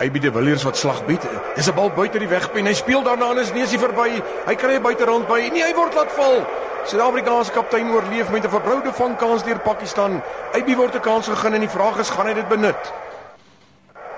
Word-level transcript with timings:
Hy 0.00 0.06
bied 0.08 0.24
die 0.24 0.32
Villiers 0.32 0.62
wat 0.64 0.78
slag 0.80 1.02
bied. 1.04 1.20
Dis 1.54 1.68
'n 1.68 1.74
bal 1.76 1.90
buite 1.92 2.18
die 2.18 2.28
wegpen. 2.28 2.64
Hy 2.66 2.72
speel 2.72 3.02
daarna 3.02 3.30
en 3.30 3.38
is 3.38 3.52
neusie 3.52 3.78
verby. 3.78 4.22
Hy 4.46 4.54
kry 4.54 4.76
'n 4.76 4.82
buiterand 4.82 5.28
by. 5.28 5.50
Nee, 5.52 5.62
hy 5.62 5.74
word 5.74 5.94
laat 5.94 6.12
val. 6.12 6.46
Suid-Afrikaanse 6.84 7.52
kaptein 7.52 7.90
oorleef 7.90 8.30
met 8.30 8.44
'n 8.44 8.48
verbroude 8.48 8.92
vangkans 8.92 9.44
deur 9.44 9.58
Pakistan. 9.58 10.22
Hy 10.52 10.76
word 10.76 10.94
'n 10.94 11.00
kans 11.00 11.28
gegee 11.28 11.52
en 11.52 11.60
die 11.60 11.68
vraag 11.68 11.98
is 11.98 12.10
gaan 12.10 12.26
hy 12.26 12.34
dit 12.34 12.48
benut? 12.48 12.92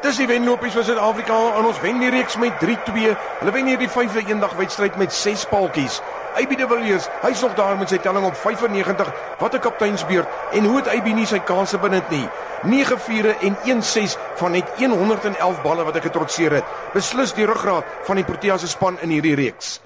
Dis 0.02 0.16
die 0.16 0.26
wenlopies 0.26 0.72
vir 0.72 0.84
Suid-Afrika 0.84 1.34
ons 1.66 1.80
wen 1.80 1.98
die 1.98 2.10
reeks 2.10 2.36
met 2.36 2.52
3-2. 2.60 3.16
Hulle 3.40 3.52
wen 3.52 3.66
hierdie 3.66 3.88
5de 3.88 4.22
eendag 4.26 4.52
wedstryd 4.52 4.96
met 4.96 5.12
6 5.12 5.44
paaltjies. 5.44 6.00
AB 6.34 6.56
de 6.56 6.66
Villiers, 6.68 7.08
hy's 7.22 7.40
nog 7.40 7.54
daar 7.54 7.76
met 7.76 7.88
sy 7.88 7.98
telling 7.98 8.24
op 8.26 8.36
95. 8.36 9.12
Wat 9.38 9.54
'n 9.54 9.58
kapteinsbeurt 9.58 10.28
en 10.52 10.64
hoe 10.64 10.76
het 10.76 10.88
AB 10.88 11.06
nie 11.14 11.26
sy 11.26 11.38
kansse 11.38 11.78
benut 11.78 12.10
nie. 12.10 12.28
9 12.62 12.98
vure 12.98 13.36
en 13.42 13.56
1 13.64 13.82
6 13.82 14.16
van 14.34 14.50
net 14.50 14.68
111 14.78 15.62
balle 15.62 15.84
wat 15.84 15.94
hy 15.94 16.00
getrotseer 16.00 16.52
het. 16.52 16.64
Beslis 16.94 17.34
die 17.34 17.46
ruggraat 17.46 17.84
van 18.02 18.16
die 18.16 18.24
Protea 18.24 18.58
se 18.58 18.68
span 18.68 18.98
in 19.02 19.10
hierdie 19.10 19.34
reeks. 19.34 19.80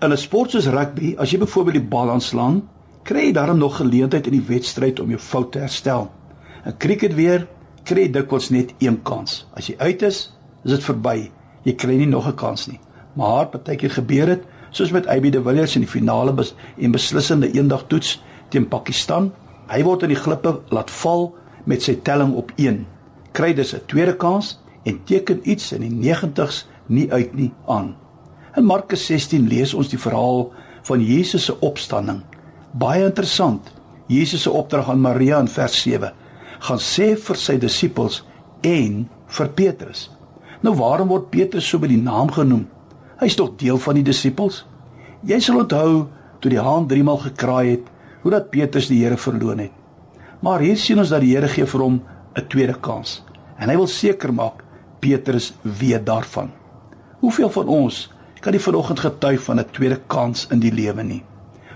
In 0.00 0.12
'n 0.12 0.16
sport 0.16 0.50
soos 0.50 0.66
rugby, 0.66 1.14
as 1.18 1.30
jy 1.30 1.38
byvoorbeeld 1.38 1.74
die 1.74 1.88
bal 1.88 2.10
aanslaan, 2.10 2.68
kry 3.02 3.24
jy 3.26 3.32
daarom 3.32 3.58
nog 3.58 3.76
geleentheid 3.76 4.26
in 4.26 4.32
die 4.32 4.46
wedstryd 4.48 5.00
om 5.00 5.08
jou 5.08 5.18
fout 5.18 5.52
te 5.52 5.58
herstel. 5.58 6.10
In 6.64 6.76
cricket 6.76 7.14
weer 7.14 7.46
kry 7.84 8.00
jy 8.00 8.10
dikwels 8.10 8.50
net 8.50 8.74
een 8.78 9.02
kans. 9.02 9.46
As 9.56 9.66
jy 9.66 9.74
uit 9.78 10.02
is, 10.02 10.32
is 10.64 10.70
dit 10.70 10.84
verby. 10.84 11.30
Jy 11.64 11.74
kry 11.74 11.96
nie 11.96 12.06
nog 12.06 12.26
'n 12.26 12.34
kans 12.34 12.66
nie. 12.66 12.80
Maar 13.14 13.46
partykeer 13.46 13.90
gebeur 13.90 14.26
dit 14.26 14.42
soos 14.70 14.92
met 14.94 15.06
AB 15.06 15.30
de 15.32 15.42
Villiers 15.42 15.74
in 15.74 15.84
die 15.84 15.90
finale 15.90 16.32
bes 16.32 16.54
en 16.78 16.94
beslissende 16.94 17.50
eendag 17.52 17.86
toets 17.88 18.18
teen 18.50 18.68
Pakistan. 18.68 19.30
Hy 19.70 19.82
word 19.86 20.06
in 20.06 20.14
die 20.14 20.18
glippe 20.18 20.60
laat 20.74 20.90
val 20.90 21.30
met 21.70 21.82
sy 21.82 21.96
telling 22.06 22.34
op 22.38 22.52
1. 22.56 22.86
Kry 23.32 23.54
dus 23.54 23.74
'n 23.74 23.86
tweede 23.86 24.16
kans 24.16 24.58
en 24.84 25.00
teken 25.04 25.40
iets 25.42 25.72
in 25.72 25.80
die 25.80 26.14
90s 26.14 26.66
nie 26.86 27.12
uit 27.12 27.34
nie 27.34 27.52
aan. 27.66 27.96
In 28.56 28.64
Markus 28.64 29.06
16 29.06 29.48
lees 29.48 29.74
ons 29.74 29.88
die 29.88 29.98
verhaal 29.98 30.52
van 30.82 31.04
Jesus 31.04 31.44
se 31.44 31.60
opstanding. 31.60 32.22
Baie 32.72 33.04
interessant. 33.04 33.72
Jesus 34.06 34.42
se 34.42 34.50
opdrag 34.50 34.88
aan 34.88 35.00
Maria 35.00 35.38
in 35.38 35.48
vers 35.48 35.82
7 35.82 36.12
gaan 36.60 36.78
sê 36.78 37.14
vir 37.16 37.36
sy 37.36 37.56
disippels 37.58 38.24
en 38.66 39.08
vir 39.36 39.48
Petrus. 39.48 40.10
Nou 40.60 40.74
waarom 40.76 41.08
word 41.08 41.30
Petrus 41.30 41.68
so 41.68 41.78
by 41.78 41.88
die 41.88 42.02
naam 42.02 42.30
genoem? 42.34 42.66
Hy's 43.20 43.34
tog 43.36 43.58
deel 43.60 43.76
van 43.76 43.98
die 43.98 44.04
disippels. 44.06 44.62
Jy 45.28 45.36
sal 45.44 45.58
onthou 45.60 46.06
toe 46.40 46.50
die 46.54 46.60
haan 46.64 46.86
3 46.88 47.02
maal 47.04 47.18
gekraai 47.20 47.66
het, 47.74 47.90
hoe 48.22 48.30
dat 48.32 48.46
Petrus 48.48 48.86
die 48.88 49.02
Here 49.02 49.18
verloon 49.20 49.58
het. 49.60 49.74
Maar 50.40 50.64
hier 50.64 50.78
sien 50.80 50.96
ons 51.02 51.12
dat 51.12 51.20
die 51.20 51.34
Here 51.34 51.50
gee 51.52 51.68
vir 51.68 51.82
hom 51.84 52.00
'n 52.00 52.46
tweede 52.48 52.74
kans 52.80 53.20
en 53.58 53.68
hy 53.68 53.76
wil 53.76 53.86
seker 53.86 54.32
maak 54.32 54.64
Petrus 55.00 55.52
weet 55.62 56.06
daarvan. 56.06 56.48
Hoeveel 57.20 57.50
van 57.50 57.68
ons 57.68 58.08
kan 58.40 58.52
die 58.52 58.66
vanoggend 58.66 59.00
getuig 59.00 59.42
van 59.42 59.60
'n 59.60 59.70
tweede 59.70 60.00
kans 60.06 60.46
in 60.50 60.60
die 60.60 60.72
lewe 60.72 61.02
nie? 61.02 61.22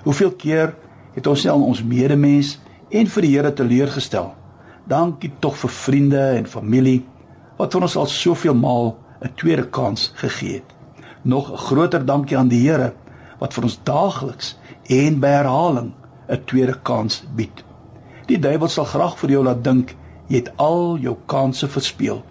Hoeveel 0.05 0.33
keer 0.33 0.75
het 1.15 1.27
ons 1.27 1.41
self 1.41 1.61
ons 1.61 1.85
medemens 1.85 2.59
en 2.91 3.07
vir 3.07 3.23
die 3.23 3.37
Here 3.37 3.53
teleurgestel? 3.53 4.33
Dankie 4.89 5.33
tog 5.41 5.57
vir 5.57 5.71
vriende 5.71 6.37
en 6.39 6.47
familie 6.47 7.05
wat 7.59 7.73
vir 7.73 7.83
ons 7.83 7.97
al 7.97 8.07
soveel 8.07 8.55
maal 8.55 8.97
'n 9.21 9.35
tweede 9.37 9.69
kans 9.69 10.13
gegee 10.15 10.55
het 10.55 10.75
nog 11.25 11.51
'n 11.51 11.57
groter 11.57 12.05
dankie 12.07 12.39
aan 12.39 12.49
die 12.49 12.69
Here 12.69 12.93
wat 13.39 13.55
vir 13.55 13.65
ons 13.65 13.81
daagliks 13.83 14.57
en 14.89 15.21
by 15.21 15.29
herhaling 15.29 15.93
'n 16.29 16.45
tweede 16.45 16.79
kans 16.83 17.25
bied. 17.35 17.65
Die 18.27 18.39
duiwel 18.39 18.69
sal 18.69 18.85
graag 18.85 19.19
vir 19.19 19.31
jou 19.31 19.45
laat 19.45 19.65
dink 19.65 19.97
jy 20.29 20.37
het 20.37 20.53
al 20.57 20.97
jou 20.99 21.17
kansse 21.27 21.69
verspeel. 21.69 22.23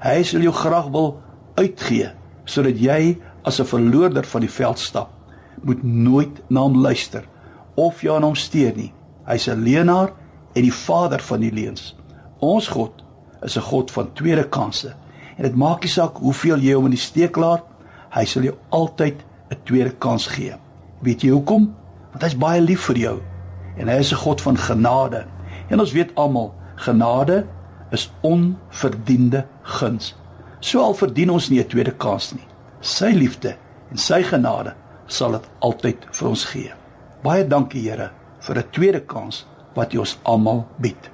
Hy 0.00 0.22
sal 0.22 0.40
jou 0.40 0.52
graag 0.52 0.90
wil 0.90 1.20
uitgee 1.54 2.12
sodat 2.44 2.78
jy 2.78 3.18
as 3.44 3.60
'n 3.60 3.64
verloorder 3.64 4.24
van 4.24 4.40
die 4.40 4.50
veld 4.50 4.78
stap. 4.78 5.10
Moet 5.62 5.82
nooit 5.82 6.42
na 6.48 6.60
hom 6.60 6.76
luister 6.76 7.24
of 7.74 8.02
jy 8.02 8.14
aan 8.14 8.22
hom 8.22 8.34
steur 8.34 8.72
nie. 8.76 8.92
Hy's 9.26 9.48
'n 9.48 9.62
leenaar 9.62 10.12
en 10.54 10.62
die 10.62 10.74
vader 10.74 11.20
van 11.20 11.40
die 11.40 11.52
leuns. 11.52 11.96
Ons 12.38 12.68
God 12.68 13.04
is 13.42 13.56
'n 13.56 13.62
God 13.62 13.90
van 13.90 14.12
tweede 14.12 14.48
kansse. 14.48 14.94
En 15.36 15.42
dit 15.42 15.56
maak 15.56 15.82
nie 15.82 15.90
saak 15.90 16.16
hoeveel 16.16 16.58
jy 16.58 16.74
hom 16.74 16.84
in 16.84 16.90
die 16.90 16.98
steek 16.98 17.36
laat 17.36 17.64
Hy 18.10 18.24
sal 18.26 18.42
jou 18.42 18.56
altyd 18.68 19.22
'n 19.50 19.56
tweede 19.64 19.92
kans 19.98 20.26
gee. 20.26 20.54
Weet 21.02 21.22
jy 21.22 21.30
hoekom? 21.30 21.74
Want 22.10 22.22
hy's 22.22 22.36
baie 22.36 22.60
lief 22.60 22.84
vir 22.90 22.96
jou 22.96 23.20
en 23.76 23.88
hy 23.88 23.98
is 23.98 24.12
'n 24.12 24.16
God 24.16 24.40
van 24.40 24.56
genade. 24.56 25.26
En 25.70 25.80
ons 25.80 25.92
weet 25.92 26.14
almal, 26.14 26.54
genade 26.74 27.46
is 27.90 28.10
onverdiende 28.20 29.46
guns. 29.62 30.14
So 30.60 30.80
al 30.80 30.94
verdien 30.94 31.30
ons 31.30 31.48
nie 31.48 31.60
'n 31.60 31.68
tweede 31.68 31.92
kans 31.92 32.32
nie. 32.32 32.46
Sy 32.80 33.12
liefde 33.12 33.56
en 33.90 33.96
sy 33.96 34.22
genade 34.22 34.74
sal 35.06 35.32
dit 35.32 35.48
altyd 35.58 36.06
vir 36.10 36.28
ons 36.28 36.44
gee. 36.44 36.72
Baie 37.22 37.46
dankie 37.46 37.82
Here 37.82 38.10
vir 38.40 38.56
'n 38.56 38.70
tweede 38.70 39.00
kans 39.00 39.46
wat 39.74 39.94
U 39.94 39.98
ons 39.98 40.18
almal 40.22 40.66
bied. 40.78 41.10